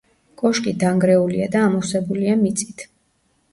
[0.41, 2.89] კოშკი დანგრეულია და ამოვსებულია მიწით.